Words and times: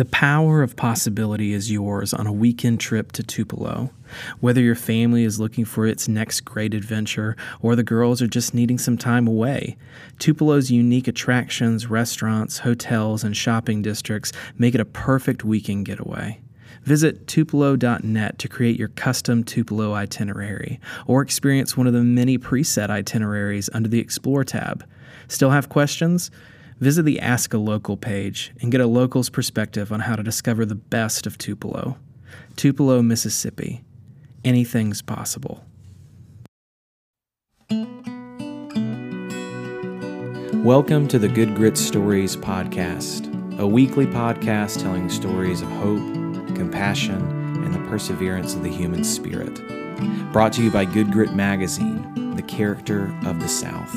The 0.00 0.06
power 0.06 0.62
of 0.62 0.76
possibility 0.76 1.52
is 1.52 1.70
yours 1.70 2.14
on 2.14 2.26
a 2.26 2.32
weekend 2.32 2.80
trip 2.80 3.12
to 3.12 3.22
Tupelo. 3.22 3.90
Whether 4.40 4.62
your 4.62 4.74
family 4.74 5.24
is 5.24 5.38
looking 5.38 5.66
for 5.66 5.86
its 5.86 6.08
next 6.08 6.40
great 6.40 6.72
adventure 6.72 7.36
or 7.60 7.76
the 7.76 7.82
girls 7.82 8.22
are 8.22 8.26
just 8.26 8.54
needing 8.54 8.78
some 8.78 8.96
time 8.96 9.28
away, 9.28 9.76
Tupelo's 10.18 10.70
unique 10.70 11.06
attractions, 11.06 11.88
restaurants, 11.88 12.60
hotels, 12.60 13.22
and 13.22 13.36
shopping 13.36 13.82
districts 13.82 14.32
make 14.56 14.74
it 14.74 14.80
a 14.80 14.86
perfect 14.86 15.44
weekend 15.44 15.84
getaway. 15.84 16.40
Visit 16.84 17.26
Tupelo.net 17.26 18.38
to 18.38 18.48
create 18.48 18.78
your 18.78 18.88
custom 18.88 19.44
Tupelo 19.44 19.92
itinerary 19.92 20.80
or 21.06 21.20
experience 21.20 21.76
one 21.76 21.86
of 21.86 21.92
the 21.92 22.02
many 22.02 22.38
preset 22.38 22.88
itineraries 22.88 23.68
under 23.74 23.90
the 23.90 24.00
Explore 24.00 24.44
tab. 24.44 24.82
Still 25.28 25.50
have 25.50 25.68
questions? 25.68 26.30
Visit 26.80 27.02
the 27.02 27.20
Ask 27.20 27.52
a 27.52 27.58
Local 27.58 27.98
page 27.98 28.54
and 28.62 28.72
get 28.72 28.80
a 28.80 28.86
local's 28.86 29.28
perspective 29.28 29.92
on 29.92 30.00
how 30.00 30.16
to 30.16 30.22
discover 30.22 30.64
the 30.64 30.74
best 30.74 31.26
of 31.26 31.36
Tupelo. 31.36 31.98
Tupelo, 32.56 33.02
Mississippi. 33.02 33.84
Anything's 34.46 35.02
possible. 35.02 35.62
Welcome 40.64 41.06
to 41.08 41.18
the 41.18 41.28
Good 41.28 41.54
Grit 41.54 41.76
Stories 41.76 42.34
podcast, 42.34 43.28
a 43.58 43.66
weekly 43.66 44.06
podcast 44.06 44.80
telling 44.80 45.10
stories 45.10 45.60
of 45.60 45.68
hope, 45.68 46.00
compassion, 46.56 47.20
and 47.62 47.74
the 47.74 47.90
perseverance 47.90 48.54
of 48.54 48.62
the 48.62 48.70
human 48.70 49.04
spirit. 49.04 49.60
Brought 50.32 50.54
to 50.54 50.62
you 50.62 50.70
by 50.70 50.86
Good 50.86 51.12
Grit 51.12 51.34
Magazine, 51.34 52.36
the 52.36 52.42
character 52.42 53.14
of 53.26 53.38
the 53.38 53.48
South. 53.48 53.94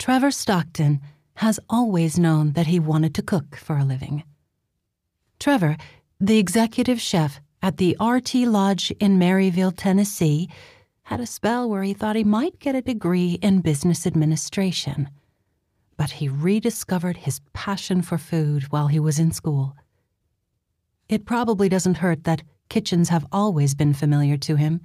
Trevor 0.00 0.32
Stockton 0.32 1.00
has 1.36 1.60
always 1.68 2.18
known 2.18 2.52
that 2.52 2.66
he 2.66 2.78
wanted 2.78 3.14
to 3.14 3.22
cook 3.22 3.56
for 3.56 3.78
a 3.78 3.84
living. 3.84 4.24
Trevor, 5.38 5.76
the 6.20 6.38
executive 6.38 7.00
chef 7.00 7.40
at 7.62 7.78
the 7.78 7.96
RT 8.00 8.34
Lodge 8.46 8.90
in 9.00 9.18
Maryville, 9.18 9.74
Tennessee, 9.74 10.48
had 11.04 11.20
a 11.20 11.26
spell 11.26 11.68
where 11.68 11.82
he 11.82 11.94
thought 11.94 12.16
he 12.16 12.24
might 12.24 12.58
get 12.58 12.74
a 12.74 12.82
degree 12.82 13.38
in 13.42 13.60
business 13.60 14.06
administration. 14.06 15.08
But 15.96 16.12
he 16.12 16.28
rediscovered 16.28 17.18
his 17.18 17.40
passion 17.52 18.02
for 18.02 18.16
food 18.16 18.64
while 18.70 18.86
he 18.86 19.00
was 19.00 19.18
in 19.18 19.32
school. 19.32 19.76
It 21.08 21.26
probably 21.26 21.68
doesn't 21.68 21.98
hurt 21.98 22.24
that 22.24 22.42
kitchens 22.68 23.08
have 23.08 23.26
always 23.32 23.74
been 23.74 23.92
familiar 23.92 24.36
to 24.36 24.56
him. 24.56 24.80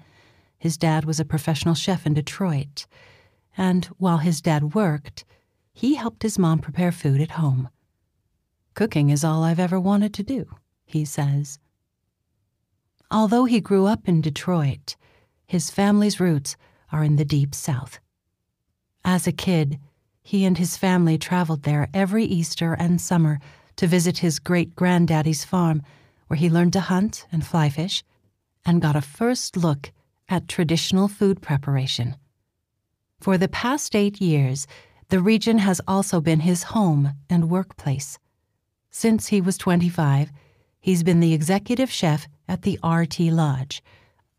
His 0.58 0.78
dad 0.78 1.06
was 1.06 1.20
a 1.20 1.26
professional 1.26 1.76
chef 1.76 2.06
in 2.06 2.16
Detroit, 2.16 2.88
and 3.56 3.86
while 3.98 4.18
his 4.18 4.42
dad 4.42 4.74
worked, 4.74 5.24
he 5.76 5.96
helped 5.96 6.24
his 6.24 6.40
mom 6.40 6.58
prepare 6.58 6.92
food 6.92 7.20
at 7.20 7.32
home. 7.32 7.68
Cooking 8.76 9.10
is 9.10 9.26
all 9.26 9.44
I've 9.44 9.60
ever 9.60 9.80
wanted 9.80 10.14
to 10.16 10.24
do, 10.24 10.48
he 10.86 11.04
says. 11.04 11.60
Although 13.12 13.44
he 13.44 13.60
grew 13.60 13.86
up 13.86 14.08
in 14.08 14.22
Detroit, 14.22 14.96
his 15.46 15.70
family's 15.70 16.20
roots 16.20 16.56
are 16.94 17.04
in 17.04 17.18
the 17.18 17.26
deep 17.26 17.54
south. 17.54 18.00
As 19.04 19.28
a 19.28 19.34
kid, 19.34 19.78
he 20.24 20.46
and 20.46 20.58
his 20.58 20.78
family 20.78 21.18
traveled 21.18 21.64
there 21.64 21.90
every 21.94 22.24
Easter 22.24 22.74
and 22.74 23.00
summer 23.00 23.40
to 23.76 23.86
visit 23.86 24.20
his 24.20 24.40
great 24.40 24.76
granddaddy's 24.76 25.44
farm, 25.44 25.84
where 26.28 26.38
he 26.38 26.50
learned 26.50 26.74
to 26.74 26.80
hunt 26.80 27.28
and 27.34 27.46
fly 27.46 27.68
fish 27.70 28.02
and 28.66 28.82
got 28.82 28.96
a 28.96 29.02
first 29.02 29.58
look 29.58 29.92
at 30.30 30.48
traditional 30.48 31.10
food 31.10 31.42
preparation. 31.42 32.16
For 33.20 33.38
the 33.38 33.50
past 33.50 33.94
eight 33.94 34.22
years, 34.22 34.68
the 35.10 35.20
region 35.20 35.60
has 35.60 35.82
also 35.88 36.20
been 36.20 36.42
his 36.42 36.64
home 36.64 37.14
and 37.30 37.50
workplace. 37.50 38.18
Since 38.90 39.28
he 39.28 39.42
was 39.42 39.58
25, 39.58 40.32
he's 40.80 41.04
been 41.04 41.20
the 41.20 41.34
executive 41.34 41.92
chef 41.92 42.28
at 42.48 42.64
the 42.64 42.80
RT 42.84 43.20
Lodge, 43.20 43.84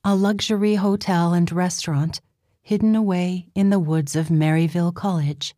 a 0.05 0.15
luxury 0.15 0.77
hotel 0.77 1.33
and 1.33 1.51
restaurant 1.53 2.21
hidden 2.63 2.97
away 2.97 3.47
in 3.55 3.71
the 3.71 3.79
woods 3.79 4.17
of 4.17 4.29
Maryville 4.29 4.95
College. 4.95 5.55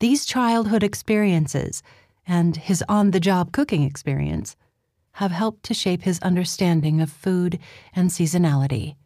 These 0.00 0.26
childhood 0.26 0.82
experiences 0.82 1.82
and 2.26 2.56
his 2.56 2.82
on 2.88 3.12
the 3.12 3.20
job 3.20 3.52
cooking 3.52 3.84
experience 3.84 4.56
have 5.12 5.30
helped 5.30 5.62
to 5.64 5.74
shape 5.74 6.02
his 6.02 6.20
understanding 6.20 7.00
of 7.00 7.10
food 7.10 7.58
and 7.94 8.10
seasonality. 8.10 8.96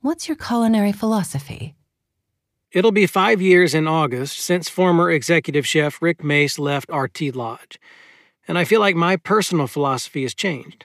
What's 0.00 0.28
your 0.28 0.36
culinary 0.36 0.92
philosophy? 0.92 1.74
It'll 2.70 2.92
be 2.92 3.06
five 3.06 3.40
years 3.40 3.74
in 3.74 3.88
August 3.88 4.40
since 4.40 4.68
former 4.68 5.10
executive 5.10 5.66
chef 5.66 6.02
Rick 6.02 6.22
Mace 6.22 6.58
left 6.58 6.92
RT 6.92 7.34
Lodge, 7.34 7.80
and 8.46 8.58
I 8.58 8.64
feel 8.64 8.78
like 8.78 8.94
my 8.94 9.16
personal 9.16 9.66
philosophy 9.66 10.20
has 10.22 10.34
changed. 10.34 10.84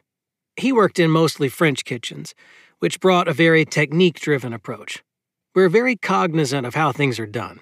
He 0.56 0.72
worked 0.72 0.98
in 0.98 1.12
mostly 1.12 1.50
French 1.50 1.84
kitchens, 1.84 2.34
which 2.80 3.02
brought 3.02 3.28
a 3.28 3.34
very 3.34 3.66
technique 3.66 4.22
driven 4.22 4.54
approach. 4.54 5.04
We're 5.54 5.68
very 5.68 5.98
cognizant 5.98 6.66
of 6.66 6.74
how 6.74 6.94
things 6.94 7.20
are 7.20 7.26
done. 7.26 7.60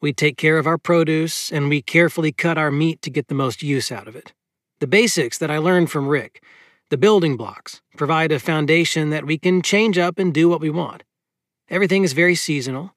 We 0.00 0.14
take 0.14 0.38
care 0.38 0.56
of 0.56 0.66
our 0.66 0.78
produce, 0.78 1.52
and 1.52 1.68
we 1.68 1.82
carefully 1.82 2.32
cut 2.32 2.56
our 2.56 2.70
meat 2.70 3.02
to 3.02 3.10
get 3.10 3.28
the 3.28 3.34
most 3.34 3.62
use 3.62 3.92
out 3.92 4.08
of 4.08 4.16
it. 4.16 4.32
The 4.80 4.86
basics 4.86 5.36
that 5.36 5.50
I 5.50 5.58
learned 5.58 5.90
from 5.90 6.08
Rick, 6.08 6.42
the 6.88 6.96
building 6.96 7.36
blocks, 7.36 7.82
provide 7.98 8.32
a 8.32 8.38
foundation 8.38 9.10
that 9.10 9.26
we 9.26 9.36
can 9.36 9.60
change 9.60 9.98
up 9.98 10.18
and 10.18 10.32
do 10.32 10.48
what 10.48 10.62
we 10.62 10.70
want. 10.70 11.02
Everything 11.68 12.02
is 12.02 12.14
very 12.14 12.34
seasonal 12.34 12.94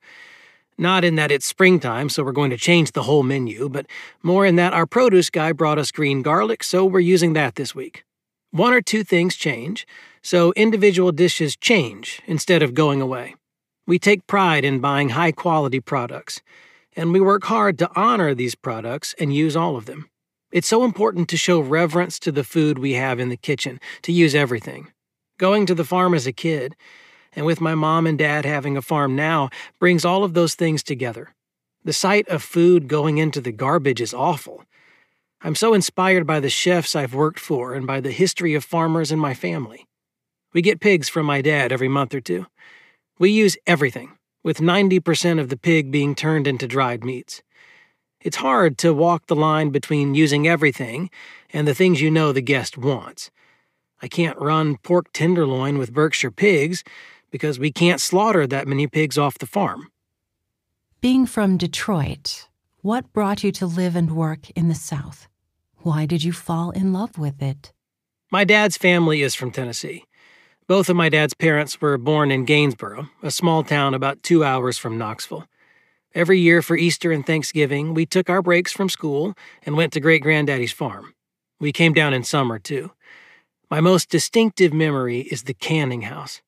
not 0.77 1.03
in 1.03 1.15
that 1.15 1.31
it's 1.31 1.45
springtime, 1.45 2.09
so 2.09 2.23
we're 2.23 2.31
going 2.31 2.49
to 2.49 2.57
change 2.57 2.91
the 2.91 3.03
whole 3.03 3.23
menu, 3.23 3.69
but 3.69 3.85
more 4.23 4.45
in 4.45 4.55
that 4.55 4.73
our 4.73 4.85
produce 4.85 5.29
guy 5.29 5.51
brought 5.51 5.77
us 5.77 5.91
green 5.91 6.21
garlic, 6.21 6.63
so 6.63 6.85
we're 6.85 6.99
using 6.99 7.33
that 7.33 7.55
this 7.55 7.73
week. 7.73 8.03
One 8.51 8.73
or 8.73 8.81
two 8.81 9.03
things 9.03 9.35
change, 9.35 9.85
so 10.21 10.53
individual 10.55 11.11
dishes 11.11 11.55
change 11.55 12.21
instead 12.25 12.63
of 12.63 12.73
going 12.73 13.01
away. 13.01 13.35
We 13.87 13.99
take 13.99 14.27
pride 14.27 14.65
in 14.65 14.79
buying 14.79 15.09
high 15.09 15.31
quality 15.31 15.79
products, 15.79 16.41
and 16.95 17.11
we 17.11 17.19
work 17.19 17.43
hard 17.45 17.77
to 17.79 17.89
honor 17.95 18.33
these 18.33 18.55
products 18.55 19.13
and 19.19 19.33
use 19.33 19.55
all 19.55 19.75
of 19.75 19.85
them. 19.85 20.09
It's 20.51 20.67
so 20.67 20.83
important 20.83 21.27
to 21.29 21.37
show 21.37 21.59
reverence 21.59 22.17
to 22.19 22.31
the 22.31 22.43
food 22.43 22.79
we 22.79 22.93
have 22.93 23.19
in 23.19 23.29
the 23.29 23.37
kitchen, 23.37 23.79
to 24.03 24.11
use 24.11 24.33
everything. 24.33 24.87
Going 25.37 25.65
to 25.65 25.75
the 25.75 25.83
farm 25.83 26.13
as 26.13 26.25
a 26.25 26.31
kid, 26.31 26.75
and 27.35 27.45
with 27.45 27.61
my 27.61 27.75
mom 27.75 28.07
and 28.07 28.17
dad 28.17 28.45
having 28.45 28.77
a 28.77 28.81
farm 28.81 29.15
now, 29.15 29.49
brings 29.79 30.05
all 30.05 30.23
of 30.23 30.33
those 30.33 30.55
things 30.55 30.81
together. 30.81 31.33
The 31.83 31.93
sight 31.93 32.27
of 32.29 32.41
food 32.41 32.87
going 32.87 33.17
into 33.17 33.41
the 33.41 33.51
garbage 33.51 34.01
is 34.01 34.13
awful. 34.13 34.63
I'm 35.41 35.55
so 35.55 35.73
inspired 35.73 36.25
by 36.25 36.39
the 36.39 36.49
chefs 36.49 36.95
I've 36.95 37.13
worked 37.13 37.39
for 37.39 37.73
and 37.73 37.85
by 37.85 37.99
the 37.99 38.11
history 38.11 38.55
of 38.55 38.63
farmers 38.63 39.11
in 39.11 39.19
my 39.19 39.33
family. 39.33 39.85
We 40.53 40.61
get 40.61 40.79
pigs 40.79 41.09
from 41.09 41.25
my 41.25 41.41
dad 41.41 41.71
every 41.71 41.89
month 41.89 42.15
or 42.15 42.21
two. 42.21 42.47
We 43.19 43.29
use 43.29 43.57
everything, 43.67 44.17
with 44.43 44.57
90% 44.57 45.39
of 45.39 45.49
the 45.49 45.57
pig 45.57 45.91
being 45.91 46.15
turned 46.15 46.47
into 46.47 46.67
dried 46.67 47.03
meats. 47.03 47.43
It's 48.21 48.37
hard 48.37 48.79
to 48.79 48.93
walk 48.93 49.27
the 49.27 49.35
line 49.35 49.69
between 49.69 50.15
using 50.15 50.47
everything 50.47 51.11
and 51.51 51.67
the 51.67 51.75
things 51.75 52.01
you 52.01 52.09
know 52.09 52.31
the 52.31 52.41
guest 52.41 52.77
wants. 52.77 53.29
I 54.01 54.07
can't 54.07 54.39
run 54.39 54.77
pork 54.77 55.13
tenderloin 55.13 55.77
with 55.77 55.93
Berkshire 55.93 56.31
pigs 56.31 56.83
because 57.35 57.59
we 57.59 57.69
can't 57.69 57.99
slaughter 57.99 58.47
that 58.47 58.65
many 58.65 58.87
pigs 58.87 59.17
off 59.17 59.37
the 59.37 59.45
farm. 59.45 59.89
Being 61.01 61.25
from 61.25 61.57
Detroit, 61.57 62.47
what 62.81 63.11
brought 63.11 63.43
you 63.43 63.51
to 63.51 63.65
live 63.65 63.97
and 63.97 64.15
work 64.15 64.49
in 64.51 64.69
the 64.69 64.73
South? 64.73 65.27
Why 65.79 66.05
did 66.05 66.23
you 66.23 66.31
fall 66.31 66.71
in 66.71 66.93
love 66.93 67.17
with 67.17 67.41
it? 67.41 67.73
My 68.31 68.45
dad's 68.45 68.77
family 68.77 69.21
is 69.21 69.35
from 69.35 69.51
Tennessee. 69.51 70.05
Both 70.65 70.87
of 70.87 70.95
my 70.95 71.09
dad's 71.09 71.33
parents 71.33 71.81
were 71.81 71.97
born 71.97 72.31
in 72.31 72.45
Gainesboro, 72.45 73.09
a 73.21 73.31
small 73.31 73.65
town 73.65 73.93
about 73.93 74.23
two 74.23 74.45
hours 74.45 74.77
from 74.77 74.97
Knoxville. 74.97 75.45
Every 76.13 76.39
year 76.39 76.61
for 76.61 76.77
Easter 76.77 77.11
and 77.11 77.27
Thanksgiving, 77.27 77.93
we 77.93 78.05
took 78.05 78.29
our 78.29 78.41
breaks 78.41 78.71
from 78.71 78.87
school 78.87 79.33
and 79.65 79.75
went 79.75 79.91
to 79.91 79.99
great 79.99 80.21
granddaddy's 80.21 80.71
farm. 80.71 81.13
We 81.59 81.73
came 81.73 81.91
down 81.91 82.13
in 82.13 82.23
summer, 82.23 82.59
too. 82.59 82.91
My 83.69 83.81
most 83.81 84.09
distinctive 84.09 84.71
memory 84.71 85.19
is 85.19 85.43
the 85.43 85.53
canning 85.53 86.03
house. 86.03 86.41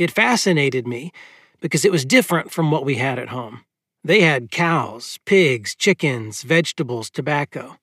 It 0.00 0.10
fascinated 0.10 0.88
me 0.88 1.12
because 1.60 1.84
it 1.84 1.92
was 1.92 2.06
different 2.06 2.50
from 2.50 2.70
what 2.70 2.86
we 2.86 2.94
had 2.94 3.18
at 3.18 3.28
home. 3.28 3.66
They 4.02 4.22
had 4.22 4.50
cows, 4.50 5.18
pigs, 5.26 5.74
chickens, 5.74 6.42
vegetables, 6.42 7.10
tobacco. 7.10 7.76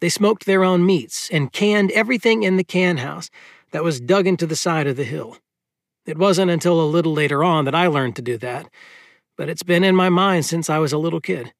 They 0.00 0.08
smoked 0.08 0.46
their 0.46 0.64
own 0.64 0.84
meats 0.84 1.30
and 1.30 1.52
canned 1.52 1.92
everything 1.92 2.42
in 2.42 2.56
the 2.56 2.64
can 2.64 2.96
house 2.96 3.30
that 3.70 3.84
was 3.84 4.00
dug 4.00 4.26
into 4.26 4.48
the 4.48 4.56
side 4.56 4.88
of 4.88 4.96
the 4.96 5.04
hill. 5.04 5.36
It 6.06 6.18
wasn't 6.18 6.50
until 6.50 6.80
a 6.80 6.90
little 6.90 7.12
later 7.12 7.44
on 7.44 7.66
that 7.66 7.74
I 7.76 7.86
learned 7.86 8.16
to 8.16 8.22
do 8.22 8.36
that, 8.38 8.68
but 9.36 9.48
it's 9.48 9.62
been 9.62 9.84
in 9.84 9.94
my 9.94 10.08
mind 10.08 10.46
since 10.46 10.68
I 10.68 10.78
was 10.78 10.92
a 10.92 10.98
little 10.98 11.20
kid. 11.20 11.52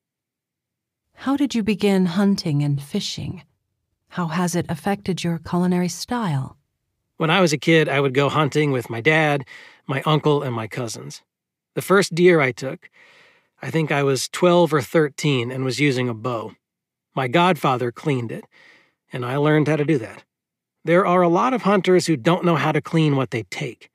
How 1.14 1.36
did 1.36 1.54
you 1.54 1.62
begin 1.62 2.06
hunting 2.06 2.64
and 2.64 2.82
fishing? 2.82 3.44
How 4.08 4.26
has 4.26 4.56
it 4.56 4.66
affected 4.68 5.22
your 5.22 5.38
culinary 5.38 5.88
style? 5.88 6.56
When 7.16 7.30
I 7.30 7.40
was 7.40 7.52
a 7.52 7.58
kid, 7.58 7.88
I 7.88 8.00
would 8.00 8.12
go 8.12 8.28
hunting 8.28 8.72
with 8.72 8.90
my 8.90 9.00
dad, 9.00 9.44
my 9.86 10.02
uncle, 10.06 10.42
and 10.42 10.54
my 10.54 10.66
cousins. 10.66 11.22
The 11.74 11.82
first 11.82 12.14
deer 12.14 12.40
I 12.40 12.52
took, 12.52 12.88
I 13.60 13.70
think 13.70 13.90
I 13.90 14.02
was 14.02 14.28
12 14.28 14.74
or 14.74 14.82
13 14.82 15.50
and 15.50 15.64
was 15.64 15.80
using 15.80 16.08
a 16.08 16.14
bow. 16.14 16.52
My 17.14 17.28
godfather 17.28 17.90
cleaned 17.92 18.32
it, 18.32 18.44
and 19.12 19.24
I 19.24 19.36
learned 19.36 19.68
how 19.68 19.76
to 19.76 19.84
do 19.84 19.98
that. 19.98 20.24
There 20.84 21.06
are 21.06 21.22
a 21.22 21.28
lot 21.28 21.54
of 21.54 21.62
hunters 21.62 22.06
who 22.06 22.16
don't 22.16 22.44
know 22.44 22.56
how 22.56 22.72
to 22.72 22.82
clean 22.82 23.16
what 23.16 23.30
they 23.30 23.44
take. 23.44 23.90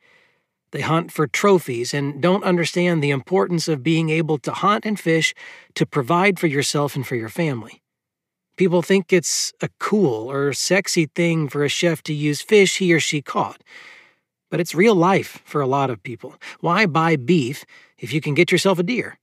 They 0.72 0.82
hunt 0.82 1.12
for 1.12 1.28
trophies 1.28 1.94
and 1.94 2.22
don't 2.22 2.44
understand 2.44 3.04
the 3.04 3.12
importance 3.12 3.68
of 3.68 3.84
being 3.84 4.10
able 4.10 4.38
to 4.40 4.52
hunt 4.52 4.86
and 4.86 5.00
fish 5.00 5.34
to 5.76 5.86
provide 5.86 6.40
for 6.40 6.48
yourself 6.48 6.96
and 6.96 7.06
for 7.06 7.16
your 7.16 7.30
family. 7.30 7.82
People 8.56 8.82
think 8.82 9.14
it's 9.14 9.54
a 9.62 9.70
cool 9.80 10.30
or 10.32 10.52
sexy 10.54 11.06
thing 11.06 11.48
for 11.48 11.64
a 11.64 11.70
chef 11.70 12.04
to 12.04 12.14
use 12.14 12.42
fish 12.42 12.78
he 12.78 12.94
or 12.94 13.00
she 13.00 13.22
caught. 13.22 13.62
But 14.50 14.60
it's 14.60 14.74
real 14.74 14.96
life 14.96 15.42
for 15.46 15.62
a 15.62 15.68
lot 15.68 15.90
of 15.90 16.02
people. 16.04 16.36
Why 16.60 16.86
buy 16.86 17.16
beef 17.16 17.66
if 17.98 18.12
you 18.12 18.22
can 18.22 18.34
get 18.34 18.52
yourself 18.52 18.80
a 18.80 18.84
deer? 18.84 19.20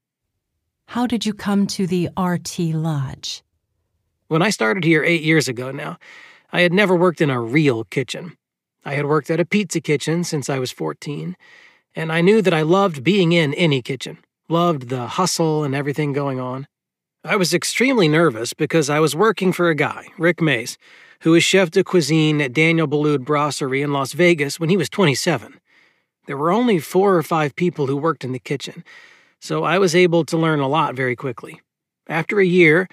How 0.87 1.05
did 1.05 1.25
you 1.25 1.33
come 1.33 1.67
to 1.67 1.85
the 1.85 2.09
RT 2.17 2.59
Lodge? 2.73 3.43
When 4.29 4.41
I 4.41 4.49
started 4.49 4.83
here 4.83 5.03
eight 5.03 5.21
years 5.21 5.47
ago 5.47 5.71
now, 5.71 5.97
I 6.51 6.61
had 6.61 6.71
never 6.71 6.95
worked 6.95 7.21
in 7.21 7.29
a 7.29 7.41
real 7.41 7.83
kitchen. 7.85 8.37
I 8.85 8.93
had 8.93 9.05
worked 9.05 9.29
at 9.29 9.39
a 9.39 9.45
pizza 9.45 9.81
kitchen 9.81 10.23
since 10.23 10.49
I 10.49 10.59
was 10.59 10.71
14, 10.71 11.35
and 11.93 12.11
I 12.11 12.21
knew 12.21 12.41
that 12.41 12.53
I 12.53 12.61
loved 12.61 13.03
being 13.03 13.33
in 13.33 13.53
any 13.55 13.81
kitchen, 13.81 14.17
loved 14.47 14.87
the 14.87 15.07
hustle 15.07 15.65
and 15.65 15.75
everything 15.75 16.13
going 16.13 16.39
on. 16.39 16.67
I 17.23 17.35
was 17.35 17.53
extremely 17.53 18.07
nervous 18.07 18.53
because 18.53 18.89
I 18.89 19.01
was 19.01 19.13
working 19.13 19.51
for 19.51 19.69
a 19.69 19.75
guy, 19.75 20.07
Rick 20.17 20.41
Mace, 20.41 20.77
who 21.21 21.31
was 21.31 21.43
chef 21.43 21.71
de 21.71 21.83
cuisine 21.83 22.41
at 22.41 22.53
Daniel 22.53 22.87
Boulud 22.87 23.25
Brasserie 23.25 23.81
in 23.81 23.93
Las 23.93 24.13
Vegas 24.13 24.59
when 24.59 24.69
he 24.69 24.77
was 24.77 24.89
27. 24.89 25.59
There 26.25 26.37
were 26.37 26.51
only 26.51 26.79
four 26.79 27.15
or 27.15 27.23
five 27.23 27.55
people 27.55 27.87
who 27.87 27.97
worked 27.97 28.23
in 28.23 28.33
the 28.33 28.39
kitchen, 28.39 28.83
so 29.39 29.63
I 29.63 29.79
was 29.79 29.95
able 29.95 30.25
to 30.25 30.37
learn 30.37 30.59
a 30.59 30.67
lot 30.67 30.95
very 30.95 31.15
quickly. 31.15 31.61
After 32.07 32.39
a 32.39 32.45
year, 32.45 32.87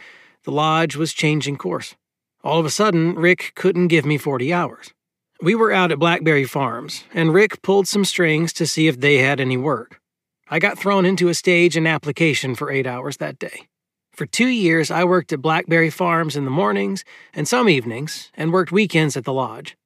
the 0.45 0.53
lodge 0.53 0.97
was 0.97 1.13
changing 1.13 1.57
course. 1.57 1.97
All 2.43 2.61
of 2.61 2.67
a 2.67 2.71
sudden, 2.71 3.15
Rick 3.15 3.53
couldn't 3.55 3.89
give 3.89 4.05
me 4.05 4.19
40 4.19 4.53
hours. 4.53 4.93
We 5.41 5.55
were 5.55 5.73
out 5.73 5.91
at 5.91 5.99
Blackberry 5.99 6.45
Farms, 6.45 7.05
and 7.13 7.35
Rick 7.35 7.63
pulled 7.63 7.89
some 7.89 8.05
strings 8.05 8.53
to 8.55 8.67
see 8.67 8.87
if 8.87 9.01
they 9.01 9.19
had 9.19 9.41
any 9.41 9.57
work. 9.57 10.01
I 10.49 10.59
got 10.59 10.79
thrown 10.79 11.05
into 11.05 11.29
a 11.29 11.35
stage 11.35 11.77
and 11.77 11.89
application 11.89 12.55
for 12.55 12.71
eight 12.71 12.87
hours 12.87 13.17
that 13.17 13.39
day. 13.39 13.69
For 14.15 14.27
two 14.27 14.47
years, 14.47 14.93
I 14.93 15.03
worked 15.03 15.33
at 15.33 15.43
Blackberry 15.43 15.91
Farms 15.91 16.37
in 16.37 16.45
the 16.45 16.51
mornings 16.51 17.05
and 17.35 17.49
some 17.49 17.69
evenings, 17.69 18.31
and 18.35 18.53
worked 18.53 18.71
weekends 18.71 19.17
at 19.17 19.25
the 19.25 19.33
lodge. 19.33 19.77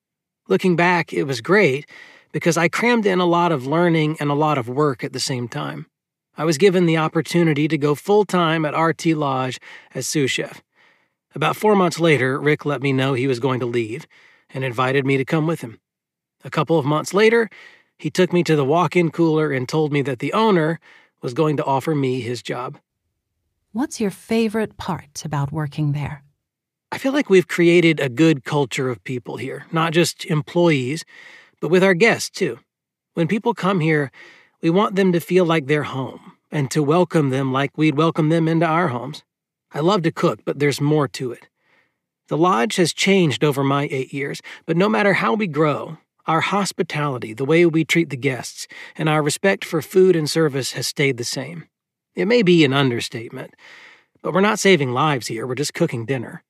Looking 0.48 0.76
back, 0.76 1.14
it 1.14 1.24
was 1.24 1.40
great 1.40 1.88
because 2.30 2.58
I 2.58 2.68
crammed 2.68 3.06
in 3.06 3.20
a 3.20 3.24
lot 3.24 3.52
of 3.52 3.66
learning 3.66 4.18
and 4.20 4.30
a 4.30 4.34
lot 4.34 4.58
of 4.58 4.68
work 4.68 5.02
at 5.02 5.14
the 5.14 5.20
same 5.20 5.48
time. 5.48 5.86
I 6.36 6.44
was 6.44 6.58
given 6.58 6.84
the 6.84 6.98
opportunity 6.98 7.68
to 7.68 7.78
go 7.78 7.94
full 7.94 8.26
time 8.26 8.66
at 8.66 8.78
RT 8.78 9.06
Lodge 9.06 9.58
as 9.94 10.06
sous 10.06 10.30
chef. 10.30 10.62
About 11.34 11.56
four 11.56 11.74
months 11.74 11.98
later, 11.98 12.38
Rick 12.38 12.66
let 12.66 12.82
me 12.82 12.92
know 12.92 13.14
he 13.14 13.26
was 13.26 13.40
going 13.40 13.60
to 13.60 13.66
leave, 13.66 14.06
and 14.52 14.62
invited 14.62 15.06
me 15.06 15.16
to 15.16 15.24
come 15.24 15.46
with 15.46 15.62
him. 15.62 15.80
A 16.44 16.50
couple 16.50 16.78
of 16.78 16.84
months 16.84 17.14
later, 17.14 17.48
he 17.96 18.10
took 18.10 18.34
me 18.34 18.44
to 18.44 18.56
the 18.56 18.64
walk 18.64 18.94
in 18.94 19.10
cooler 19.10 19.52
and 19.52 19.66
told 19.66 19.90
me 19.90 20.02
that 20.02 20.18
the 20.18 20.34
owner 20.34 20.80
was 21.22 21.32
going 21.32 21.56
to 21.56 21.64
offer 21.64 21.94
me 21.94 22.20
his 22.20 22.42
job. 22.42 22.78
What's 23.72 24.00
your 24.00 24.10
favorite 24.10 24.78
part 24.78 25.26
about 25.26 25.52
working 25.52 25.92
there? 25.92 26.24
I 26.90 26.96
feel 26.96 27.12
like 27.12 27.28
we've 27.28 27.46
created 27.46 28.00
a 28.00 28.08
good 28.08 28.42
culture 28.42 28.88
of 28.88 29.04
people 29.04 29.36
here, 29.36 29.66
not 29.70 29.92
just 29.92 30.24
employees, 30.24 31.04
but 31.60 31.68
with 31.68 31.84
our 31.84 31.92
guests 31.92 32.30
too. 32.30 32.60
When 33.12 33.28
people 33.28 33.52
come 33.52 33.80
here, 33.80 34.10
we 34.62 34.70
want 34.70 34.96
them 34.96 35.12
to 35.12 35.20
feel 35.20 35.44
like 35.44 35.66
they're 35.66 35.82
home 35.82 36.32
and 36.50 36.70
to 36.70 36.82
welcome 36.82 37.28
them 37.28 37.52
like 37.52 37.76
we'd 37.76 37.98
welcome 37.98 38.30
them 38.30 38.48
into 38.48 38.64
our 38.64 38.88
homes. 38.88 39.22
I 39.70 39.80
love 39.80 40.00
to 40.04 40.10
cook, 40.10 40.40
but 40.46 40.60
there's 40.60 40.80
more 40.80 41.06
to 41.08 41.32
it. 41.32 41.48
The 42.28 42.38
lodge 42.38 42.76
has 42.76 42.94
changed 42.94 43.44
over 43.44 43.62
my 43.62 43.86
eight 43.90 44.14
years, 44.14 44.40
but 44.64 44.78
no 44.78 44.88
matter 44.88 45.12
how 45.12 45.34
we 45.34 45.46
grow, 45.46 45.98
our 46.26 46.40
hospitality, 46.40 47.34
the 47.34 47.44
way 47.44 47.66
we 47.66 47.84
treat 47.84 48.08
the 48.08 48.16
guests, 48.16 48.66
and 48.96 49.10
our 49.10 49.22
respect 49.22 49.62
for 49.62 49.82
food 49.82 50.16
and 50.16 50.28
service 50.28 50.72
has 50.72 50.86
stayed 50.86 51.18
the 51.18 51.24
same. 51.24 51.66
It 52.18 52.26
may 52.26 52.42
be 52.42 52.64
an 52.64 52.72
understatement, 52.72 53.54
but 54.22 54.34
we're 54.34 54.40
not 54.40 54.58
saving 54.58 54.92
lives 54.92 55.28
here, 55.28 55.46
we're 55.46 55.54
just 55.54 55.72
cooking 55.72 56.04
dinner. 56.04 56.42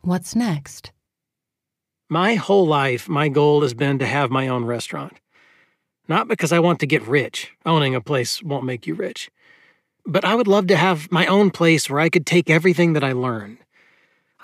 What's 0.00 0.34
next? 0.34 0.92
My 2.08 2.34
whole 2.34 2.66
life, 2.66 3.08
my 3.08 3.28
goal 3.28 3.62
has 3.62 3.74
been 3.74 3.98
to 3.98 4.06
have 4.06 4.30
my 4.30 4.48
own 4.48 4.64
restaurant. 4.64 5.20
Not 6.08 6.28
because 6.28 6.52
I 6.52 6.60
want 6.60 6.80
to 6.80 6.86
get 6.86 7.02
rich, 7.02 7.50
owning 7.66 7.94
a 7.94 8.00
place 8.00 8.42
won't 8.42 8.64
make 8.64 8.86
you 8.86 8.94
rich, 8.94 9.30
but 10.06 10.24
I 10.24 10.34
would 10.34 10.48
love 10.48 10.66
to 10.68 10.76
have 10.76 11.10
my 11.10 11.26
own 11.26 11.50
place 11.50 11.90
where 11.90 12.00
I 12.00 12.08
could 12.08 12.26
take 12.26 12.48
everything 12.48 12.92
that 12.92 13.04
I 13.04 13.12
learned 13.12 13.58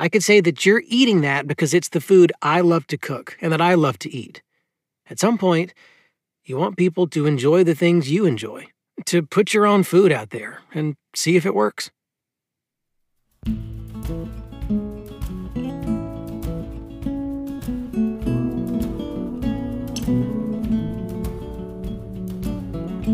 I 0.00 0.08
could 0.08 0.22
say 0.22 0.40
that 0.40 0.64
you're 0.64 0.84
eating 0.86 1.22
that 1.22 1.48
because 1.48 1.74
it's 1.74 1.88
the 1.88 2.00
food 2.00 2.32
I 2.40 2.60
love 2.60 2.86
to 2.88 2.96
cook 2.96 3.36
and 3.40 3.52
that 3.52 3.60
I 3.60 3.74
love 3.74 3.98
to 4.00 4.14
eat. 4.14 4.42
At 5.10 5.18
some 5.18 5.38
point, 5.38 5.74
you 6.44 6.56
want 6.56 6.76
people 6.76 7.08
to 7.08 7.26
enjoy 7.26 7.64
the 7.64 7.74
things 7.74 8.10
you 8.10 8.24
enjoy, 8.24 8.68
to 9.06 9.22
put 9.22 9.54
your 9.54 9.66
own 9.66 9.82
food 9.82 10.12
out 10.12 10.30
there 10.30 10.60
and 10.74 10.96
see 11.14 11.36
if 11.36 11.46
it 11.46 11.54
works. 11.54 11.90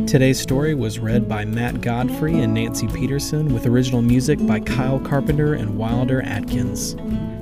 Today's 0.06 0.38
story 0.38 0.76
was 0.76 1.00
read 1.00 1.28
by 1.28 1.44
Matt 1.44 1.81
Godfrey 1.81 2.38
and 2.38 2.54
Nancy 2.54 2.87
Peterson 2.87 3.52
with 3.52 3.66
original 3.66 4.00
music 4.00 4.38
by 4.46 4.60
Kyle 4.60 5.00
Carpenter 5.00 5.54
and 5.54 5.76
Wilder 5.76 6.22
Atkins. 6.22 6.94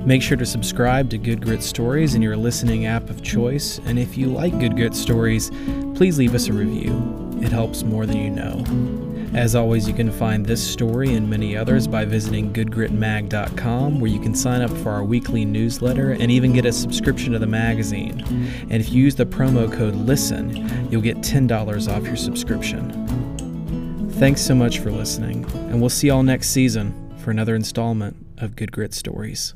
Make 0.07 0.23
sure 0.23 0.37
to 0.37 0.45
subscribe 0.45 1.11
to 1.11 1.19
Good 1.19 1.43
Grit 1.43 1.61
Stories 1.61 2.15
in 2.15 2.23
your 2.23 2.35
listening 2.35 2.87
app 2.87 3.11
of 3.11 3.21
choice, 3.21 3.79
and 3.85 3.99
if 3.99 4.17
you 4.17 4.25
like 4.25 4.57
Good 4.59 4.75
Grit 4.75 4.95
Stories, 4.95 5.51
please 5.93 6.17
leave 6.17 6.33
us 6.33 6.47
a 6.47 6.53
review. 6.53 7.22
It 7.43 7.51
helps 7.51 7.83
more 7.83 8.05
than 8.05 8.17
you 8.17 8.29
know. 8.29 8.63
As 9.37 9.53
always, 9.53 9.85
you 9.85 9.93
can 9.93 10.11
find 10.11 10.45
this 10.45 10.65
story 10.65 11.13
and 11.15 11.29
many 11.29 11.57
others 11.57 11.87
by 11.87 12.05
visiting 12.05 12.53
goodgritmag.com, 12.53 13.99
where 13.99 14.09
you 14.09 14.19
can 14.19 14.33
sign 14.33 14.61
up 14.61 14.71
for 14.77 14.91
our 14.91 15.03
weekly 15.03 15.43
newsletter 15.43 16.11
and 16.11 16.31
even 16.31 16.53
get 16.53 16.65
a 16.65 16.71
subscription 16.71 17.33
to 17.33 17.39
the 17.39 17.47
magazine. 17.47 18.21
And 18.69 18.73
if 18.73 18.91
you 18.91 19.03
use 19.03 19.15
the 19.15 19.25
promo 19.25 19.71
code 19.71 19.95
LISTEN, 19.95 20.89
you'll 20.89 21.01
get 21.01 21.17
$10 21.17 21.93
off 21.93 22.05
your 22.05 22.15
subscription. 22.15 24.09
Thanks 24.11 24.41
so 24.41 24.55
much 24.55 24.79
for 24.79 24.91
listening, 24.91 25.43
and 25.53 25.81
we'll 25.81 25.89
see 25.89 26.07
y'all 26.07 26.23
next 26.23 26.51
season 26.51 27.13
for 27.17 27.31
another 27.31 27.55
installment 27.55 28.15
of 28.37 28.55
Good 28.55 28.71
Grit 28.71 28.93
Stories. 28.93 29.53